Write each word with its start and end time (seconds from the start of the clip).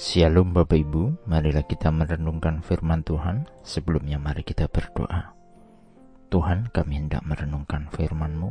Shalom 0.00 0.56
Bapak 0.56 0.80
Ibu, 0.80 1.28
marilah 1.28 1.68
kita 1.68 1.92
merenungkan 1.92 2.64
firman 2.64 3.04
Tuhan. 3.04 3.44
Sebelumnya 3.60 4.16
mari 4.16 4.40
kita 4.40 4.64
berdoa. 4.64 5.36
Tuhan 6.32 6.72
kami 6.72 7.04
hendak 7.04 7.20
merenungkan 7.28 7.84
firman-Mu. 7.92 8.48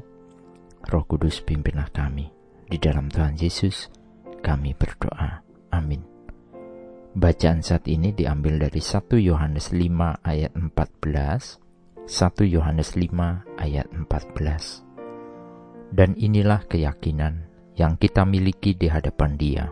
Roh 0.94 1.06
Kudus 1.10 1.42
pimpinlah 1.42 1.90
kami. 1.90 2.30
Di 2.70 2.78
dalam 2.78 3.10
Tuhan 3.10 3.34
Yesus 3.34 3.90
kami 4.46 4.78
berdoa. 4.78 5.42
Amin. 5.74 6.06
Bacaan 7.18 7.66
saat 7.66 7.90
ini 7.90 8.14
diambil 8.14 8.70
dari 8.70 8.78
1 8.78 9.10
Yohanes 9.18 9.74
5 9.74 10.22
ayat 10.22 10.54
14. 10.54 10.70
1 12.06 12.46
Yohanes 12.46 12.94
5 12.94 13.10
ayat 13.58 13.90
14. 13.90 15.98
Dan 15.98 16.14
inilah 16.14 16.62
keyakinan 16.70 17.50
yang 17.74 17.98
kita 17.98 18.22
miliki 18.22 18.78
di 18.78 18.86
hadapan 18.86 19.34
Dia, 19.34 19.66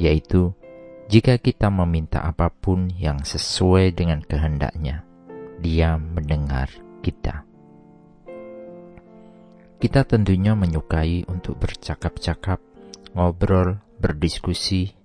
yaitu 0.00 0.63
jika 1.04 1.36
kita 1.36 1.68
meminta 1.68 2.24
apa 2.24 2.48
pun 2.48 2.88
yang 2.88 3.20
sesuai 3.20 3.92
dengan 3.92 4.24
kehendaknya, 4.24 5.04
Dia 5.60 6.00
mendengar 6.00 6.72
kita. 7.04 7.44
Kita 9.76 10.00
tentunya 10.08 10.56
menyukai 10.56 11.28
untuk 11.28 11.60
bercakap-cakap, 11.60 12.56
ngobrol, 13.12 13.84
berdiskusi. 14.00 14.96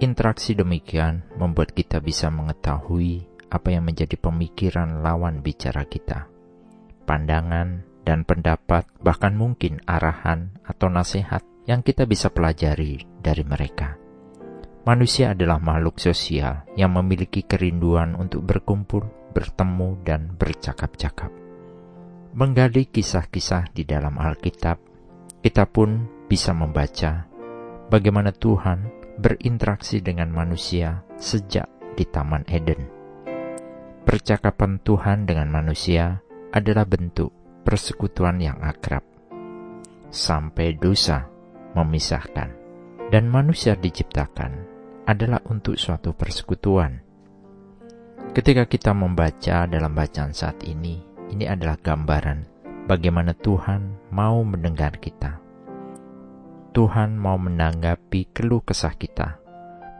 Interaksi 0.00 0.56
demikian 0.56 1.28
membuat 1.36 1.76
kita 1.76 2.00
bisa 2.00 2.32
mengetahui 2.32 3.28
apa 3.52 3.68
yang 3.72 3.84
menjadi 3.84 4.16
pemikiran 4.16 5.04
lawan 5.04 5.44
bicara 5.44 5.84
kita, 5.84 6.24
pandangan 7.04 7.84
dan 8.04 8.24
pendapat, 8.24 8.88
bahkan 9.04 9.36
mungkin 9.36 9.84
arahan 9.84 10.56
atau 10.64 10.88
nasihat 10.88 11.44
yang 11.68 11.84
kita 11.84 12.08
bisa 12.08 12.32
pelajari 12.32 13.04
dari 13.20 13.44
mereka. 13.44 14.05
Manusia 14.86 15.34
adalah 15.34 15.58
makhluk 15.58 15.98
sosial 15.98 16.62
yang 16.78 16.94
memiliki 16.94 17.42
kerinduan 17.42 18.14
untuk 18.14 18.46
berkumpul, 18.46 19.02
bertemu, 19.34 19.98
dan 20.06 20.30
bercakap-cakap. 20.38 21.34
Menggali 22.38 22.86
kisah-kisah 22.86 23.74
di 23.74 23.82
dalam 23.82 24.14
Alkitab, 24.14 24.78
kita 25.42 25.66
pun 25.66 26.06
bisa 26.30 26.54
membaca 26.54 27.26
bagaimana 27.90 28.30
Tuhan 28.30 28.86
berinteraksi 29.18 29.98
dengan 30.06 30.30
manusia 30.30 31.02
sejak 31.18 31.66
di 31.98 32.06
Taman 32.06 32.46
Eden. 32.46 32.86
Percakapan 34.06 34.78
Tuhan 34.86 35.26
dengan 35.26 35.50
manusia 35.50 36.22
adalah 36.54 36.86
bentuk 36.86 37.34
persekutuan 37.66 38.38
yang 38.38 38.62
akrab, 38.62 39.02
sampai 40.14 40.78
dosa 40.78 41.26
memisahkan, 41.74 42.54
dan 43.10 43.26
manusia 43.26 43.74
diciptakan 43.74 44.75
adalah 45.06 45.40
untuk 45.46 45.78
suatu 45.78 46.12
persekutuan. 46.12 47.00
Ketika 48.34 48.66
kita 48.68 48.92
membaca 48.92 49.64
dalam 49.64 49.94
bacaan 49.94 50.34
saat 50.34 50.60
ini, 50.66 51.00
ini 51.30 51.46
adalah 51.46 51.78
gambaran 51.80 52.44
bagaimana 52.90 53.32
Tuhan 53.32 54.10
mau 54.12 54.42
mendengar 54.42 54.98
kita. 54.98 55.38
Tuhan 56.76 57.16
mau 57.16 57.40
menanggapi 57.40 58.36
keluh 58.36 58.60
kesah 58.60 58.92
kita, 58.92 59.40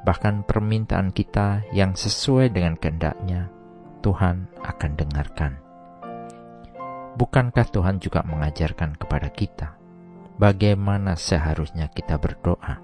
bahkan 0.04 0.44
permintaan 0.44 1.14
kita 1.14 1.64
yang 1.72 1.96
sesuai 1.96 2.52
dengan 2.52 2.76
kehendaknya, 2.76 3.48
Tuhan 4.04 4.52
akan 4.60 4.90
dengarkan. 4.92 5.52
Bukankah 7.16 7.64
Tuhan 7.72 7.96
juga 7.96 8.20
mengajarkan 8.28 9.00
kepada 9.00 9.32
kita 9.32 9.80
bagaimana 10.36 11.16
seharusnya 11.16 11.88
kita 11.88 12.20
berdoa? 12.20 12.76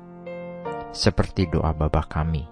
Seperti 0.92 1.48
doa 1.48 1.72
Bapa 1.72 2.04
kami 2.04 2.44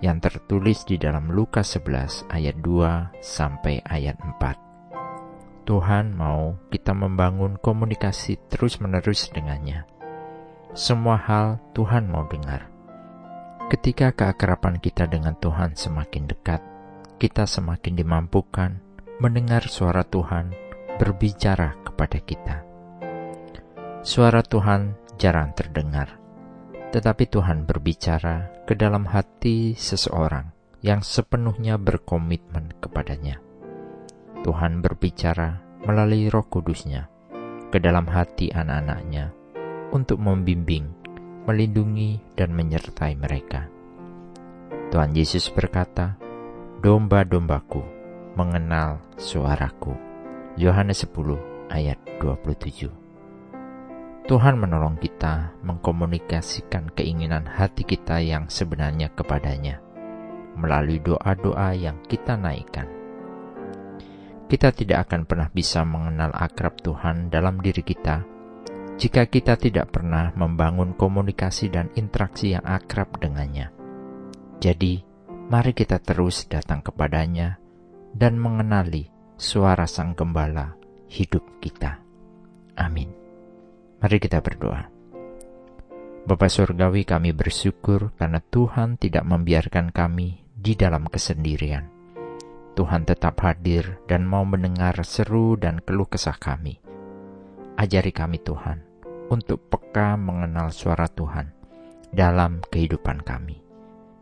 yang 0.00 0.22
tertulis 0.22 0.86
di 0.86 0.96
dalam 0.96 1.28
Lukas 1.28 1.76
11 1.76 2.30
ayat 2.30 2.56
2 2.62 3.20
sampai 3.20 3.82
ayat 3.84 4.16
4. 4.22 5.68
Tuhan 5.68 6.16
mau 6.16 6.56
kita 6.72 6.96
membangun 6.96 7.60
komunikasi 7.60 8.40
terus-menerus 8.48 9.28
dengannya. 9.34 9.84
Semua 10.72 11.18
hal 11.18 11.60
Tuhan 11.74 12.08
mau 12.08 12.24
dengar. 12.30 12.70
Ketika 13.70 14.10
keakraban 14.14 14.78
kita 14.78 15.06
dengan 15.06 15.34
Tuhan 15.38 15.74
semakin 15.78 16.26
dekat, 16.26 16.62
kita 17.20 17.44
semakin 17.44 17.94
dimampukan 17.98 18.80
mendengar 19.20 19.66
suara 19.68 20.06
Tuhan 20.06 20.54
berbicara 20.96 21.76
kepada 21.84 22.18
kita. 22.22 22.56
Suara 24.00 24.40
Tuhan 24.40 24.96
jarang 25.20 25.52
terdengar, 25.52 26.19
tetapi 26.90 27.30
Tuhan 27.30 27.70
berbicara 27.70 28.66
ke 28.66 28.74
dalam 28.74 29.06
hati 29.06 29.78
seseorang 29.78 30.50
yang 30.82 31.06
sepenuhnya 31.06 31.78
berkomitmen 31.78 32.74
kepadanya. 32.82 33.38
Tuhan 34.42 34.82
berbicara 34.82 35.62
melalui 35.86 36.26
roh 36.32 36.44
kudusnya 36.50 37.06
ke 37.70 37.78
dalam 37.78 38.10
hati 38.10 38.50
anak-anaknya 38.50 39.30
untuk 39.94 40.18
membimbing, 40.18 40.90
melindungi, 41.46 42.18
dan 42.34 42.50
menyertai 42.50 43.14
mereka. 43.14 43.70
Tuhan 44.90 45.14
Yesus 45.14 45.52
berkata, 45.54 46.18
Domba-dombaku 46.80 47.84
mengenal 48.34 49.04
suaraku. 49.20 49.92
Yohanes 50.58 51.06
10 51.06 51.70
ayat 51.70 52.00
27 52.18 53.09
Tuhan 54.28 54.60
menolong 54.60 55.00
kita 55.00 55.56
mengkomunikasikan 55.64 56.92
keinginan 56.92 57.48
hati 57.48 57.82
kita 57.82 58.20
yang 58.20 58.46
sebenarnya 58.52 59.10
kepadanya 59.16 59.80
melalui 60.60 61.00
doa-doa 61.00 61.72
yang 61.72 61.98
kita 62.04 62.36
naikkan. 62.36 62.86
Kita 64.50 64.74
tidak 64.74 65.08
akan 65.08 65.24
pernah 65.24 65.48
bisa 65.48 65.86
mengenal 65.86 66.34
akrab 66.34 66.76
Tuhan 66.82 67.30
dalam 67.30 67.62
diri 67.62 67.86
kita 67.86 68.26
jika 69.00 69.24
kita 69.30 69.56
tidak 69.56 69.96
pernah 69.96 70.28
membangun 70.36 70.92
komunikasi 70.92 71.72
dan 71.72 71.88
interaksi 71.96 72.52
yang 72.52 72.66
akrab 72.66 73.16
dengannya. 73.16 73.72
Jadi, 74.60 75.00
mari 75.48 75.72
kita 75.72 75.96
terus 76.04 76.44
datang 76.50 76.84
kepadanya 76.84 77.56
dan 78.12 78.36
mengenali 78.36 79.08
suara 79.40 79.88
Sang 79.88 80.12
Gembala 80.12 80.76
hidup 81.08 81.62
kita. 81.64 82.04
Amin. 82.76 83.19
Mari 84.00 84.16
kita 84.16 84.40
berdoa. 84.40 84.88
Bapa 86.24 86.48
Surgawi 86.48 87.04
kami 87.04 87.36
bersyukur 87.36 88.16
karena 88.16 88.40
Tuhan 88.40 88.96
tidak 88.96 89.28
membiarkan 89.28 89.92
kami 89.92 90.40
di 90.56 90.72
dalam 90.72 91.04
kesendirian. 91.04 91.84
Tuhan 92.80 93.04
tetap 93.04 93.36
hadir 93.44 94.00
dan 94.08 94.24
mau 94.24 94.40
mendengar 94.48 94.96
seru 95.04 95.60
dan 95.60 95.84
keluh 95.84 96.08
kesah 96.08 96.36
kami. 96.40 96.80
Ajari 97.76 98.08
kami 98.08 98.40
Tuhan 98.40 98.80
untuk 99.28 99.68
peka 99.68 100.16
mengenal 100.16 100.72
suara 100.72 101.04
Tuhan 101.04 101.52
dalam 102.08 102.64
kehidupan 102.72 103.20
kami, 103.20 103.60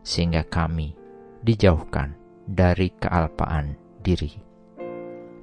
sehingga 0.03 0.43
kami 0.43 0.91
dijauhkan 1.39 2.19
dari 2.43 2.91
kealpaan 2.99 3.79
diri. 4.03 4.31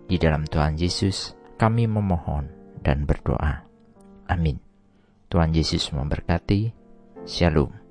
Di 0.06 0.16
dalam 0.20 0.44
Tuhan 0.44 0.76
Yesus 0.76 1.32
kami 1.56 1.88
memohon 1.88 2.52
dan 2.84 3.08
berdoa. 3.08 3.65
Amin. 4.26 4.58
Tuhan 5.30 5.54
Yesus 5.54 5.90
memberkati. 5.94 6.70
Shalom. 7.26 7.85